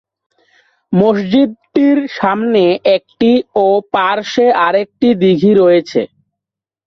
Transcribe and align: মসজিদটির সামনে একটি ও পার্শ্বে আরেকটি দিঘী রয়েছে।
মসজিদটির 0.93 1.97
সামনে 2.17 2.63
একটি 2.95 3.31
ও 3.55 3.67
পার্শ্বে 3.93 4.47
আরেকটি 4.65 5.07
দিঘী 5.21 5.51
রয়েছে। 5.55 6.01